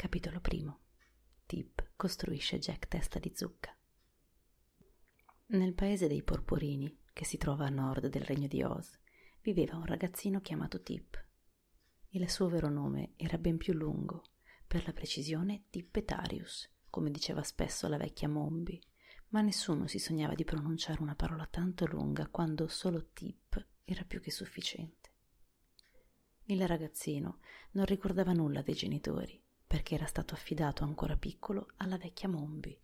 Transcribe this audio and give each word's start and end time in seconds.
Capitolo 0.00 0.40
primo. 0.40 0.80
Tip 1.44 1.90
costruisce 1.94 2.58
Jack 2.58 2.88
testa 2.88 3.18
di 3.18 3.32
zucca. 3.34 3.76
Nel 5.48 5.74
paese 5.74 6.08
dei 6.08 6.22
Porporini, 6.22 7.00
che 7.12 7.26
si 7.26 7.36
trova 7.36 7.66
a 7.66 7.68
nord 7.68 8.06
del 8.06 8.22
regno 8.22 8.46
di 8.46 8.62
Oz, 8.62 8.98
viveva 9.42 9.76
un 9.76 9.84
ragazzino 9.84 10.40
chiamato 10.40 10.80
Tip. 10.80 11.22
Il 12.12 12.30
suo 12.30 12.48
vero 12.48 12.70
nome 12.70 13.12
era 13.16 13.36
ben 13.36 13.58
più 13.58 13.74
lungo, 13.74 14.22
per 14.66 14.86
la 14.86 14.94
precisione 14.94 15.64
Tippetarius, 15.68 16.66
come 16.88 17.10
diceva 17.10 17.42
spesso 17.42 17.86
la 17.86 17.98
vecchia 17.98 18.26
Mombi, 18.26 18.82
ma 19.28 19.42
nessuno 19.42 19.86
si 19.86 19.98
sognava 19.98 20.32
di 20.32 20.44
pronunciare 20.44 21.02
una 21.02 21.14
parola 21.14 21.44
tanto 21.44 21.84
lunga 21.84 22.26
quando 22.28 22.68
solo 22.68 23.10
Tip 23.12 23.66
era 23.84 24.04
più 24.04 24.22
che 24.22 24.30
sufficiente. 24.30 25.10
Il 26.44 26.66
ragazzino 26.66 27.40
non 27.72 27.84
ricordava 27.84 28.32
nulla 28.32 28.62
dei 28.62 28.74
genitori, 28.74 29.38
perché 29.70 29.94
era 29.94 30.06
stato 30.06 30.34
affidato 30.34 30.82
ancora 30.82 31.16
piccolo 31.16 31.68
alla 31.76 31.96
vecchia 31.96 32.28
Mombi, 32.28 32.76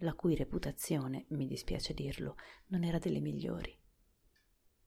la 0.00 0.12
cui 0.12 0.36
reputazione, 0.36 1.24
mi 1.28 1.46
dispiace 1.46 1.94
dirlo, 1.94 2.36
non 2.66 2.84
era 2.84 2.98
delle 2.98 3.20
migliori. 3.20 3.74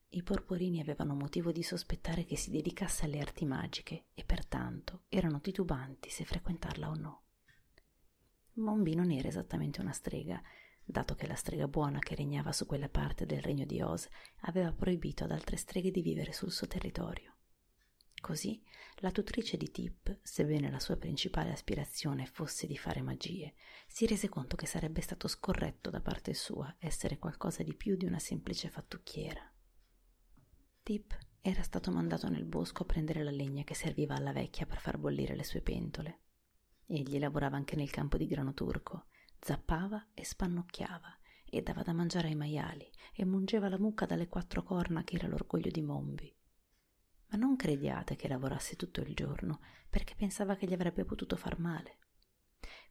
I 0.10 0.22
porporini 0.22 0.82
avevano 0.82 1.16
motivo 1.16 1.52
di 1.52 1.64
sospettare 1.64 2.26
che 2.26 2.38
si 2.38 2.52
dedicasse 2.52 3.06
alle 3.06 3.18
arti 3.20 3.46
magiche 3.46 4.10
e 4.14 4.24
pertanto 4.24 5.06
erano 5.08 5.42
titubanti 5.42 6.12
se 6.12 6.26
frequentarla 6.26 6.90
o 6.90 6.94
no. 6.94 7.24
Mombi 8.58 8.94
non 8.94 9.10
era 9.10 9.28
esattamente 9.28 9.82
una 9.82 9.94
strega, 9.94 10.40
dato 10.84 11.16
che 11.16 11.26
la 11.26 11.34
strega 11.34 11.68
buona 11.68 11.98
che 11.98 12.14
regnava 12.14 12.52
su 12.52 12.68
quella 12.68 12.88
parte 12.88 13.26
del 13.26 13.42
regno 13.42 13.66
di 13.66 13.82
Oz 13.82 14.08
aveva 14.42 14.72
proibito 14.72 15.24
ad 15.24 15.32
altre 15.32 15.58
streghe 15.58 15.90
di 15.90 16.04
vivere 16.04 16.34
sul 16.34 16.52
suo 16.52 16.68
territorio. 16.68 17.37
Così 18.22 18.62
la 19.02 19.12
tutrice 19.12 19.58
di 19.58 19.70
Tip, 19.70 20.20
sebbene 20.24 20.72
la 20.72 20.80
sua 20.80 20.98
principale 20.98 21.52
aspirazione 21.52 22.26
fosse 22.26 22.66
di 22.66 22.76
fare 22.76 23.02
magie, 23.02 23.54
si 23.88 24.08
rese 24.08 24.28
conto 24.28 24.56
che 24.56 24.66
sarebbe 24.66 25.02
stato 25.02 25.28
scorretto 25.28 25.92
da 25.92 26.02
parte 26.02 26.34
sua 26.34 26.76
essere 26.80 27.20
qualcosa 27.20 27.62
di 27.62 27.76
più 27.76 27.96
di 27.96 28.06
una 28.06 28.20
semplice 28.20 28.70
fattucchiera. 28.70 29.42
Tip 30.82 31.16
era 31.42 31.62
stato 31.62 31.92
mandato 31.92 32.28
nel 32.28 32.46
bosco 32.46 32.84
a 32.84 32.86
prendere 32.86 33.24
la 33.24 33.32
legna 33.32 33.64
che 33.64 33.76
serviva 33.76 34.16
alla 34.16 34.34
vecchia 34.34 34.66
per 34.66 34.80
far 34.80 34.98
bollire 34.98 35.36
le 35.36 35.44
sue 35.44 35.62
pentole. 35.62 36.22
Egli 36.88 37.20
lavorava 37.20 37.56
anche 37.56 37.76
nel 37.76 37.92
campo 37.92 38.18
di 38.18 38.26
grano 38.26 38.54
turco, 38.54 39.06
zappava 39.40 40.10
e 40.14 40.26
spannocchiava, 40.26 41.18
e 41.50 41.62
dava 41.62 41.84
da 41.84 41.94
mangiare 41.94 42.30
ai 42.30 42.36
maiali, 42.36 42.90
e 43.14 43.26
mungeva 43.26 43.70
la 43.70 43.78
mucca 43.78 44.06
dalle 44.06 44.28
quattro 44.28 44.64
corna 44.64 45.04
che 45.04 45.16
era 45.18 45.28
l'orgoglio 45.28 45.70
di 45.70 45.82
Mombi 45.82 46.37
ma 47.30 47.38
non 47.38 47.56
crediate 47.56 48.16
che 48.16 48.28
lavorasse 48.28 48.76
tutto 48.76 49.02
il 49.02 49.14
giorno, 49.14 49.60
perché 49.90 50.16
pensava 50.16 50.56
che 50.56 50.66
gli 50.66 50.74
avrebbe 50.74 51.06
potuto 51.06 51.36
far 51.36 51.60
male. 51.60 51.98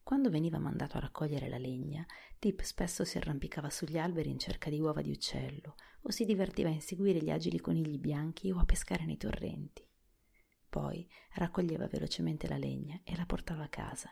Quando 0.03 0.29
veniva 0.29 0.57
mandato 0.57 0.95
a 0.95 1.01
raccogliere 1.01 1.49
la 1.49 1.57
legna, 1.57 2.05
Tip 2.39 2.61
spesso 2.61 3.03
si 3.03 3.17
arrampicava 3.17 3.69
sugli 3.69 3.97
alberi 3.97 4.29
in 4.29 4.39
cerca 4.39 4.69
di 4.69 4.79
uova 4.79 5.01
di 5.01 5.11
uccello, 5.11 5.75
o 6.03 6.11
si 6.11 6.23
divertiva 6.23 6.69
a 6.69 6.71
inseguire 6.71 7.19
gli 7.19 7.29
agili 7.29 7.59
conigli 7.59 7.97
bianchi 7.97 8.49
o 8.51 8.57
a 8.59 8.63
pescare 8.63 9.05
nei 9.05 9.17
torrenti. 9.17 9.85
Poi 10.69 11.05
raccoglieva 11.33 11.87
velocemente 11.87 12.47
la 12.47 12.57
legna 12.57 13.01
e 13.03 13.15
la 13.17 13.25
portava 13.25 13.63
a 13.63 13.69
casa. 13.69 14.09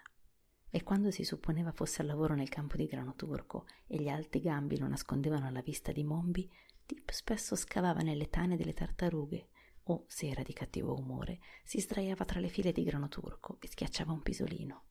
E 0.70 0.84
quando 0.84 1.12
si 1.12 1.24
supponeva 1.24 1.72
fosse 1.72 2.02
al 2.02 2.08
lavoro 2.08 2.36
nel 2.36 2.50
campo 2.50 2.76
di 2.76 2.88
grano 2.88 3.16
turco 3.16 3.66
e 3.88 3.98
gli 3.98 4.10
alti 4.10 4.42
gambi 4.42 4.78
lo 4.78 4.88
nascondevano 4.88 5.48
alla 5.48 5.62
vista 5.62 5.94
di 5.94 6.04
Mombi, 6.04 6.52
Tip 6.86 7.10
spesso 7.12 7.56
scavava 7.56 8.02
nelle 8.02 8.30
tane 8.30 8.58
delle 8.58 8.74
tartarughe 8.74 9.48
o, 9.88 10.06
se 10.08 10.28
era 10.28 10.42
di 10.42 10.54
cattivo 10.54 10.98
umore, 10.98 11.40
si 11.64 11.80
sdraiava 11.80 12.26
tra 12.26 12.40
le 12.40 12.48
file 12.48 12.72
di 12.72 12.84
grano 12.84 13.08
turco 13.08 13.58
e 13.62 13.68
schiacciava 13.68 14.12
un 14.12 14.22
pisolino. 14.22 14.84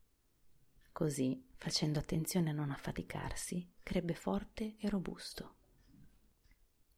Così, 0.92 1.44
facendo 1.56 1.98
attenzione 1.98 2.50
a 2.50 2.52
non 2.52 2.70
affaticarsi, 2.70 3.72
crebbe 3.82 4.14
forte 4.14 4.76
e 4.78 4.88
robusto. 4.88 5.56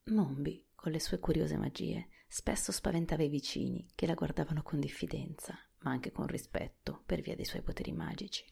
Mombi, 0.06 0.68
con 0.74 0.92
le 0.92 1.00
sue 1.00 1.18
curiose 1.18 1.56
magie, 1.56 2.08
spesso 2.28 2.72
spaventava 2.72 3.22
i 3.22 3.28
vicini 3.28 3.88
che 3.94 4.06
la 4.06 4.14
guardavano 4.14 4.62
con 4.62 4.78
diffidenza, 4.78 5.58
ma 5.78 5.90
anche 5.90 6.12
con 6.12 6.26
rispetto 6.26 7.02
per 7.06 7.22
via 7.22 7.34
dei 7.34 7.46
suoi 7.46 7.62
poteri 7.62 7.92
magici. 7.92 8.44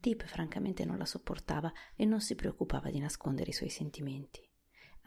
Tip 0.00 0.24
francamente 0.24 0.84
non 0.84 0.98
la 0.98 1.06
sopportava 1.06 1.72
e 1.94 2.04
non 2.04 2.20
si 2.20 2.34
preoccupava 2.34 2.90
di 2.90 2.98
nascondere 2.98 3.50
i 3.50 3.54
suoi 3.54 3.70
sentimenti 3.70 4.47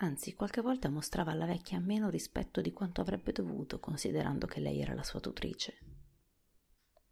anzi 0.04 0.34
qualche 0.34 0.62
volta 0.62 0.90
mostrava 0.90 1.32
alla 1.32 1.46
vecchia 1.46 1.80
meno 1.80 2.10
rispetto 2.10 2.62
di 2.62 2.72
quanto 2.74 3.02
avrebbe 3.02 3.32
dovuto, 3.32 3.80
considerando 3.80 4.48
che 4.48 4.60
lei 4.60 4.82
era 4.82 4.94
la 4.94 5.04
sua 5.04 5.20
tutrice. 5.20 5.80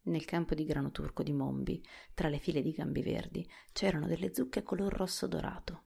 Nel 0.03 0.25
campo 0.25 0.55
di 0.55 0.66
grano 0.66 0.91
turco 0.91 1.22
di 1.22 1.33
Mombi, 1.33 1.83
tra 2.13 2.29
le 2.29 2.39
file 2.39 2.61
di 2.61 2.72
gambi 2.72 3.03
verdi, 3.03 3.47
c'erano 3.73 4.07
delle 4.07 4.33
zucche 4.33 4.63
color 4.63 4.91
rosso 4.91 5.27
dorato. 5.27 5.83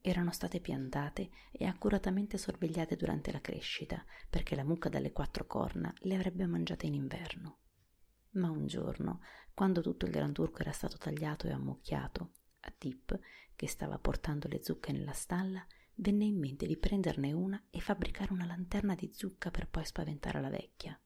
Erano 0.00 0.32
state 0.32 0.60
piantate 0.60 1.30
e 1.52 1.66
accuratamente 1.66 2.38
sorvegliate 2.38 2.96
durante 2.96 3.32
la 3.32 3.40
crescita, 3.42 4.02
perché 4.30 4.56
la 4.56 4.64
mucca 4.64 4.88
dalle 4.88 5.12
quattro 5.12 5.46
corna 5.46 5.92
le 5.98 6.14
avrebbe 6.14 6.46
mangiate 6.46 6.86
in 6.86 6.94
inverno. 6.94 7.58
Ma 8.32 8.48
un 8.48 8.66
giorno, 8.66 9.20
quando 9.52 9.82
tutto 9.82 10.06
il 10.06 10.12
gran 10.12 10.32
turco 10.32 10.60
era 10.60 10.72
stato 10.72 10.96
tagliato 10.96 11.48
e 11.48 11.52
ammucchiato, 11.52 12.32
a 12.60 12.72
Tip, 12.76 13.18
che 13.54 13.68
stava 13.68 13.98
portando 13.98 14.48
le 14.48 14.62
zucche 14.62 14.92
nella 14.92 15.12
stalla, 15.12 15.66
venne 16.00 16.24
in 16.24 16.38
mente 16.38 16.66
di 16.66 16.78
prenderne 16.78 17.32
una 17.32 17.62
e 17.70 17.78
fabbricare 17.80 18.32
una 18.32 18.46
lanterna 18.46 18.94
di 18.94 19.10
zucca 19.12 19.50
per 19.50 19.68
poi 19.68 19.84
spaventare 19.84 20.40
la 20.40 20.48
vecchia. 20.48 20.98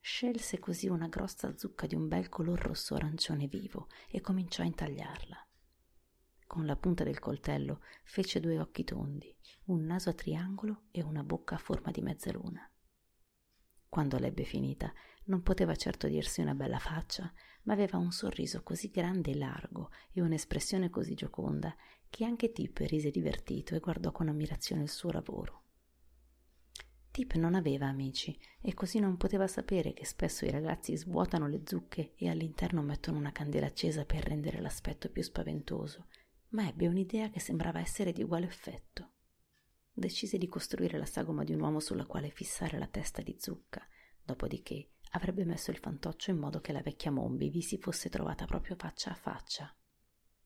Scelse 0.00 0.58
così 0.58 0.88
una 0.88 1.06
grossa 1.06 1.56
zucca 1.56 1.86
di 1.86 1.94
un 1.94 2.08
bel 2.08 2.28
color 2.28 2.58
rosso 2.58 2.94
arancione 2.96 3.46
vivo 3.46 3.86
e 4.10 4.20
cominciò 4.20 4.62
a 4.62 4.66
intagliarla. 4.66 5.46
Con 6.46 6.66
la 6.66 6.76
punta 6.76 7.04
del 7.04 7.20
coltello 7.20 7.80
fece 8.02 8.40
due 8.40 8.58
occhi 8.58 8.82
tondi, 8.82 9.34
un 9.66 9.84
naso 9.84 10.10
a 10.10 10.14
triangolo 10.14 10.82
e 10.90 11.02
una 11.02 11.22
bocca 11.22 11.54
a 11.54 11.58
forma 11.58 11.92
di 11.92 12.02
mezzaluna. 12.02 12.68
Quando 13.88 14.18
l'ebbe 14.18 14.42
finita, 14.42 14.92
non 15.24 15.42
poteva 15.42 15.74
certo 15.76 16.08
dirsi 16.08 16.40
una 16.40 16.54
bella 16.54 16.78
faccia, 16.78 17.32
ma 17.64 17.72
aveva 17.72 17.98
un 17.98 18.10
sorriso 18.10 18.62
così 18.62 18.90
grande 18.90 19.30
e 19.30 19.36
largo 19.36 19.90
e 20.12 20.20
un'espressione 20.20 20.90
così 20.90 21.14
gioconda 21.14 21.74
che 22.08 22.24
anche 22.24 22.52
Tip 22.52 22.78
rise 22.78 23.10
divertito 23.10 23.74
e 23.74 23.78
guardò 23.78 24.12
con 24.12 24.28
ammirazione 24.28 24.82
il 24.82 24.90
suo 24.90 25.10
lavoro. 25.10 25.60
Tip 27.10 27.34
non 27.34 27.54
aveva 27.54 27.86
amici 27.86 28.38
e 28.60 28.72
così 28.72 28.98
non 28.98 29.18
poteva 29.18 29.46
sapere 29.46 29.92
che 29.92 30.06
spesso 30.06 30.46
i 30.46 30.50
ragazzi 30.50 30.96
svuotano 30.96 31.46
le 31.46 31.62
zucche 31.64 32.14
e 32.16 32.28
all'interno 32.28 32.82
mettono 32.82 33.18
una 33.18 33.32
candela 33.32 33.66
accesa 33.66 34.06
per 34.06 34.24
rendere 34.24 34.60
l'aspetto 34.60 35.10
più 35.10 35.22
spaventoso, 35.22 36.06
ma 36.48 36.66
ebbe 36.66 36.86
un'idea 36.86 37.28
che 37.28 37.38
sembrava 37.38 37.80
essere 37.80 38.12
di 38.12 38.22
uguale 38.22 38.46
effetto. 38.46 39.10
Decise 39.92 40.38
di 40.38 40.48
costruire 40.48 40.96
la 40.96 41.04
sagoma 41.04 41.44
di 41.44 41.52
un 41.52 41.60
uomo 41.60 41.80
sulla 41.80 42.06
quale 42.06 42.30
fissare 42.30 42.78
la 42.78 42.86
testa 42.86 43.20
di 43.20 43.36
zucca, 43.38 43.86
dopodiché 44.24 44.91
avrebbe 45.12 45.44
messo 45.44 45.70
il 45.70 45.78
fantoccio 45.78 46.30
in 46.30 46.38
modo 46.38 46.60
che 46.60 46.72
la 46.72 46.82
vecchia 46.82 47.10
Mombi 47.10 47.48
vi 47.48 47.62
si 47.62 47.78
fosse 47.78 48.08
trovata 48.08 48.44
proprio 48.44 48.76
faccia 48.76 49.10
a 49.10 49.14
faccia. 49.14 49.74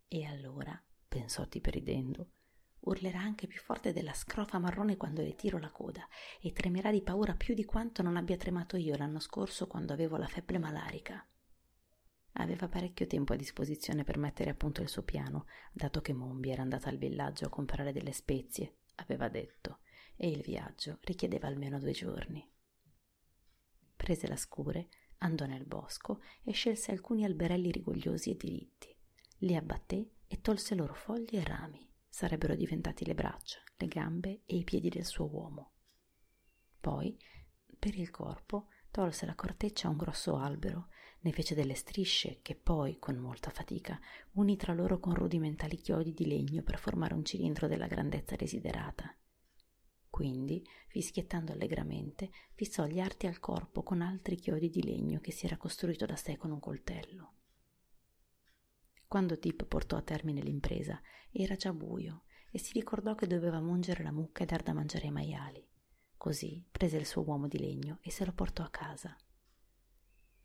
E 0.08 0.24
allora 0.24 0.80
pensò 1.08 1.46
Tipe 1.46 1.70
ridendo. 1.70 2.30
Urlerà 2.80 3.18
anche 3.18 3.48
più 3.48 3.60
forte 3.60 3.92
della 3.92 4.12
scrofa 4.12 4.58
marrone 4.58 4.96
quando 4.96 5.22
le 5.22 5.34
tiro 5.34 5.58
la 5.58 5.70
coda 5.70 6.06
e 6.40 6.52
tremerà 6.52 6.92
di 6.92 7.02
paura 7.02 7.34
più 7.34 7.54
di 7.54 7.64
quanto 7.64 8.02
non 8.02 8.16
abbia 8.16 8.36
tremato 8.36 8.76
io 8.76 8.96
l'anno 8.96 9.18
scorso 9.18 9.66
quando 9.66 9.92
avevo 9.92 10.16
la 10.16 10.28
febbre 10.28 10.58
malarica. 10.58 11.26
Aveva 12.38 12.68
parecchio 12.68 13.06
tempo 13.06 13.32
a 13.32 13.36
disposizione 13.36 14.04
per 14.04 14.18
mettere 14.18 14.50
a 14.50 14.54
punto 14.54 14.82
il 14.82 14.88
suo 14.88 15.02
piano, 15.02 15.46
dato 15.72 16.00
che 16.00 16.12
Mombi 16.12 16.50
era 16.50 16.62
andata 16.62 16.88
al 16.88 16.98
villaggio 16.98 17.46
a 17.46 17.50
comprare 17.50 17.92
delle 17.92 18.12
spezie, 18.12 18.80
aveva 18.96 19.28
detto, 19.28 19.80
e 20.16 20.28
il 20.28 20.42
viaggio 20.42 20.98
richiedeva 21.02 21.48
almeno 21.48 21.78
due 21.78 21.92
giorni. 21.92 22.48
Prese 24.06 24.28
la 24.28 24.36
scure, 24.36 24.88
andò 25.18 25.46
nel 25.46 25.64
bosco 25.64 26.20
e 26.44 26.52
scelse 26.52 26.92
alcuni 26.92 27.24
alberelli 27.24 27.72
rigogliosi 27.72 28.30
e 28.30 28.36
diritti. 28.36 28.96
Li 29.38 29.56
abbatté 29.56 30.12
e 30.28 30.40
tolse 30.40 30.76
loro 30.76 30.94
foglie 30.94 31.40
e 31.40 31.44
rami. 31.44 31.92
Sarebbero 32.08 32.54
diventati 32.54 33.04
le 33.04 33.14
braccia, 33.14 33.58
le 33.76 33.88
gambe 33.88 34.42
e 34.46 34.58
i 34.58 34.62
piedi 34.62 34.90
del 34.90 35.04
suo 35.04 35.28
uomo. 35.28 35.72
Poi 36.78 37.18
per 37.76 37.98
il 37.98 38.12
corpo, 38.12 38.68
tolse 38.92 39.26
la 39.26 39.34
corteccia 39.34 39.88
a 39.88 39.90
un 39.90 39.96
grosso 39.96 40.36
albero, 40.36 40.86
ne 41.22 41.32
fece 41.32 41.56
delle 41.56 41.74
strisce 41.74 42.38
che 42.42 42.54
poi, 42.54 43.00
con 43.00 43.16
molta 43.16 43.50
fatica, 43.50 43.98
unì 44.34 44.54
tra 44.54 44.72
loro 44.72 45.00
con 45.00 45.16
rudimentali 45.16 45.78
chiodi 45.78 46.12
di 46.12 46.28
legno 46.28 46.62
per 46.62 46.78
formare 46.78 47.14
un 47.14 47.24
cilindro 47.24 47.66
della 47.66 47.88
grandezza 47.88 48.36
desiderata. 48.36 49.12
Quindi, 50.16 50.66
fischiettando 50.88 51.52
allegramente, 51.52 52.30
fissò 52.54 52.86
gli 52.86 53.00
arti 53.00 53.26
al 53.26 53.38
corpo 53.38 53.82
con 53.82 54.00
altri 54.00 54.36
chiodi 54.36 54.70
di 54.70 54.82
legno 54.82 55.20
che 55.20 55.30
si 55.30 55.44
era 55.44 55.58
costruito 55.58 56.06
da 56.06 56.16
sé 56.16 56.38
con 56.38 56.50
un 56.50 56.58
coltello. 56.58 57.34
Quando 59.06 59.38
Tip 59.38 59.66
portò 59.66 59.98
a 59.98 60.00
termine 60.00 60.40
l'impresa, 60.40 60.98
era 61.30 61.54
già 61.56 61.74
buio 61.74 62.22
e 62.50 62.58
si 62.58 62.72
ricordò 62.72 63.14
che 63.14 63.26
doveva 63.26 63.60
mungere 63.60 64.02
la 64.02 64.10
mucca 64.10 64.44
e 64.44 64.46
dar 64.46 64.62
da 64.62 64.72
mangiare 64.72 65.04
ai 65.04 65.10
maiali. 65.10 65.68
Così 66.16 66.64
prese 66.70 66.96
il 66.96 67.04
suo 67.04 67.22
uomo 67.22 67.46
di 67.46 67.58
legno 67.58 67.98
e 68.00 68.10
se 68.10 68.24
lo 68.24 68.32
portò 68.32 68.62
a 68.62 68.70
casa. 68.70 69.14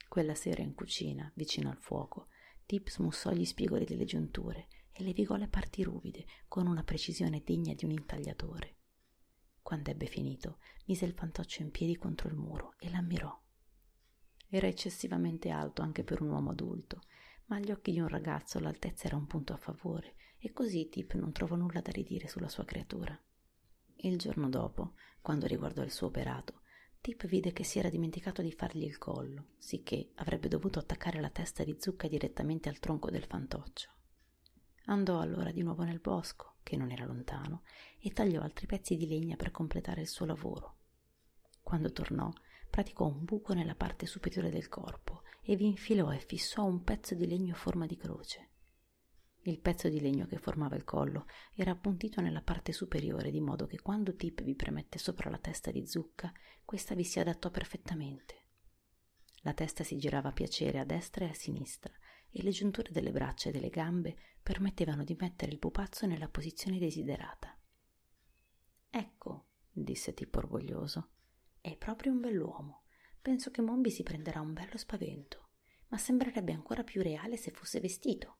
Quella 0.09 0.35
sera 0.35 0.61
in 0.61 0.73
cucina, 0.73 1.31
vicino 1.33 1.69
al 1.69 1.77
fuoco, 1.77 2.27
Tip 2.65 2.89
smussò 2.89 3.31
gli 3.31 3.45
spigoli 3.45 3.85
delle 3.85 4.03
giunture 4.03 4.67
e 4.91 5.01
levigò 5.01 5.37
le 5.37 5.47
parti 5.47 5.81
ruvide 5.81 6.25
con 6.49 6.67
una 6.67 6.83
precisione 6.83 7.41
degna 7.41 7.73
di 7.73 7.85
un 7.85 7.91
intagliatore. 7.91 8.75
Quando 9.71 9.89
ebbe 9.89 10.05
finito, 10.05 10.57
mise 10.87 11.05
il 11.05 11.13
fantoccio 11.13 11.61
in 11.61 11.71
piedi 11.71 11.95
contro 11.95 12.27
il 12.27 12.35
muro 12.35 12.73
e 12.77 12.89
l'ammirò. 12.89 13.33
Era 14.49 14.67
eccessivamente 14.67 15.49
alto 15.49 15.81
anche 15.81 16.03
per 16.03 16.21
un 16.21 16.27
uomo 16.27 16.51
adulto, 16.51 17.03
ma 17.45 17.55
agli 17.55 17.71
occhi 17.71 17.93
di 17.93 18.01
un 18.01 18.09
ragazzo 18.09 18.59
l'altezza 18.59 19.05
era 19.05 19.15
un 19.15 19.27
punto 19.27 19.53
a 19.53 19.57
favore 19.57 20.15
e 20.39 20.51
così 20.51 20.89
Tip 20.89 21.13
non 21.13 21.31
trovò 21.31 21.55
nulla 21.55 21.79
da 21.79 21.89
ridire 21.89 22.27
sulla 22.27 22.49
sua 22.49 22.65
creatura. 22.65 23.17
Il 23.95 24.17
giorno 24.17 24.49
dopo, 24.49 24.95
quando 25.21 25.47
riguardò 25.47 25.83
il 25.83 25.91
suo 25.91 26.07
operato, 26.07 26.63
Tip 26.99 27.25
vide 27.25 27.53
che 27.53 27.63
si 27.63 27.79
era 27.79 27.87
dimenticato 27.87 28.41
di 28.41 28.51
fargli 28.51 28.83
il 28.83 28.97
collo, 28.97 29.51
sicché 29.57 30.11
avrebbe 30.15 30.49
dovuto 30.49 30.79
attaccare 30.79 31.21
la 31.21 31.29
testa 31.29 31.63
di 31.63 31.77
zucca 31.79 32.09
direttamente 32.09 32.67
al 32.67 32.79
tronco 32.79 33.09
del 33.09 33.23
fantoccio. 33.23 33.89
Andò 34.87 35.21
allora 35.21 35.51
di 35.51 35.61
nuovo 35.63 35.83
nel 35.83 36.01
bosco, 36.01 36.50
che 36.63 36.77
non 36.77 36.91
era 36.91 37.05
lontano, 37.05 37.63
e 37.99 38.11
tagliò 38.11 38.41
altri 38.41 38.65
pezzi 38.65 38.95
di 38.95 39.07
legna 39.07 39.35
per 39.35 39.51
completare 39.51 40.01
il 40.01 40.07
suo 40.07 40.25
lavoro. 40.25 40.77
Quando 41.61 41.91
tornò, 41.91 42.31
praticò 42.69 43.05
un 43.05 43.23
buco 43.23 43.53
nella 43.53 43.75
parte 43.75 44.05
superiore 44.05 44.49
del 44.49 44.67
corpo 44.67 45.23
e 45.43 45.55
vi 45.55 45.65
infilò 45.65 46.11
e 46.11 46.19
fissò 46.19 46.65
un 46.65 46.83
pezzo 46.83 47.15
di 47.15 47.27
legno 47.27 47.53
a 47.53 47.57
forma 47.57 47.85
di 47.85 47.97
croce. 47.97 48.49
Il 49.43 49.59
pezzo 49.59 49.89
di 49.89 49.99
legno 49.99 50.27
che 50.27 50.37
formava 50.37 50.75
il 50.75 50.83
collo 50.83 51.25
era 51.55 51.71
appuntito 51.71 52.21
nella 52.21 52.43
parte 52.43 52.71
superiore, 52.71 53.31
di 53.31 53.41
modo 53.41 53.65
che 53.65 53.81
quando 53.81 54.15
Tip 54.15 54.43
vi 54.43 54.53
premette 54.53 54.99
sopra 54.99 55.31
la 55.31 55.39
testa 55.39 55.71
di 55.71 55.87
zucca, 55.87 56.31
questa 56.63 56.93
vi 56.93 57.03
si 57.03 57.19
adattò 57.19 57.49
perfettamente. 57.49 58.35
La 59.41 59.53
testa 59.53 59.83
si 59.83 59.97
girava 59.97 60.29
a 60.29 60.33
piacere 60.33 60.77
a 60.77 60.85
destra 60.85 61.25
e 61.25 61.29
a 61.29 61.33
sinistra, 61.33 61.91
e 62.31 62.41
le 62.43 62.51
giunture 62.51 62.91
delle 62.91 63.11
braccia 63.11 63.49
e 63.49 63.51
delle 63.51 63.69
gambe 63.69 64.15
permettevano 64.41 65.03
di 65.03 65.15
mettere 65.19 65.51
il 65.51 65.59
pupazzo 65.59 66.05
nella 66.05 66.29
posizione 66.29 66.79
desiderata. 66.79 67.55
Ecco, 68.89 69.45
disse 69.71 70.13
Tip 70.13 70.35
orgoglioso, 70.35 71.09
è 71.61 71.75
proprio 71.77 72.11
un 72.11 72.19
bell'uomo. 72.19 72.83
Penso 73.21 73.51
che 73.51 73.61
Mombi 73.61 73.91
si 73.91 74.03
prenderà 74.03 74.41
un 74.41 74.53
bello 74.53 74.77
spavento, 74.77 75.49
ma 75.89 75.97
sembrerebbe 75.97 76.53
ancora 76.53 76.83
più 76.83 77.01
reale 77.01 77.37
se 77.37 77.51
fosse 77.51 77.79
vestito. 77.79 78.37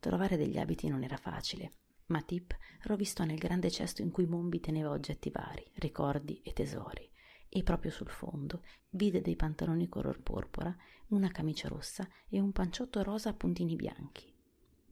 Trovare 0.00 0.36
degli 0.36 0.58
abiti 0.58 0.88
non 0.88 1.04
era 1.04 1.16
facile, 1.16 1.72
ma 2.06 2.20
Tip 2.22 2.56
rovistò 2.82 3.24
nel 3.24 3.38
grande 3.38 3.70
cesto 3.70 4.02
in 4.02 4.10
cui 4.10 4.26
Mombi 4.26 4.58
teneva 4.58 4.90
oggetti 4.90 5.30
vari, 5.30 5.70
ricordi 5.74 6.40
e 6.42 6.52
tesori, 6.52 7.08
e 7.52 7.62
proprio 7.64 7.90
sul 7.90 8.08
fondo 8.08 8.62
vide 8.90 9.20
dei 9.20 9.34
pantaloni 9.34 9.88
color 9.88 10.22
porpora, 10.22 10.74
una 11.08 11.30
camicia 11.30 11.68
rossa 11.68 12.08
e 12.28 12.40
un 12.40 12.52
panciotto 12.52 13.02
rosa 13.02 13.30
a 13.30 13.34
puntini 13.34 13.74
bianchi. 13.74 14.32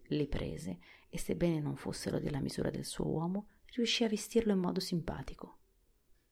Li 0.09 0.27
prese 0.27 0.81
e, 1.09 1.19
sebbene 1.19 1.61
non 1.61 1.77
fossero 1.77 2.19
della 2.19 2.41
misura 2.41 2.71
del 2.71 2.85
suo 2.85 3.07
uomo, 3.07 3.49
riuscì 3.75 4.03
a 4.03 4.09
vestirlo 4.09 4.53
in 4.53 4.59
modo 4.59 4.81
simpatico. 4.81 5.59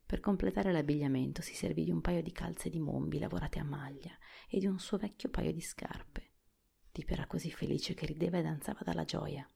Per 0.04 0.20
completare 0.20 0.72
l'abbigliamento 0.72 1.42
si 1.42 1.54
servì 1.54 1.84
di 1.84 1.90
un 1.90 2.00
paio 2.00 2.22
di 2.22 2.32
calze 2.32 2.70
di 2.70 2.80
mombi 2.80 3.18
lavorate 3.18 3.58
a 3.58 3.64
maglia 3.64 4.16
e 4.48 4.58
di 4.58 4.66
un 4.66 4.78
suo 4.78 4.98
vecchio 4.98 5.28
paio 5.28 5.52
di 5.52 5.60
scarpe. 5.60 6.30
Tip 6.90 7.10
era 7.10 7.26
così 7.26 7.50
felice 7.50 7.94
che 7.94 8.06
rideva 8.06 8.38
e 8.38 8.42
danzava 8.42 8.80
dalla 8.82 9.04
gioia. 9.04 9.48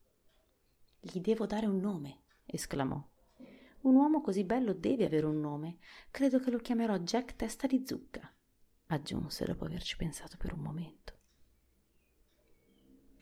Gli 0.99 1.19
devo 1.19 1.45
dare 1.45 1.65
un 1.65 1.79
nome, 1.79 2.23
esclamò. 2.45 3.10
Un 3.81 3.95
uomo 3.95 4.21
così 4.21 4.43
bello 4.43 4.73
deve 4.73 5.05
avere 5.05 5.25
un 5.25 5.39
nome. 5.39 5.77
Credo 6.11 6.39
che 6.39 6.51
lo 6.51 6.59
chiamerò 6.59 6.97
Jack 6.97 7.35
Testa 7.35 7.65
di 7.65 7.83
Zucca, 7.85 8.31
aggiunse 8.87 9.45
dopo 9.45 9.65
averci 9.65 9.97
pensato 9.97 10.37
per 10.37 10.53
un 10.53 10.59
momento. 10.59 11.20